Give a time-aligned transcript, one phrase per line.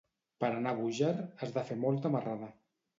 [0.43, 2.55] Per anar a Búger has de fer molta marrada.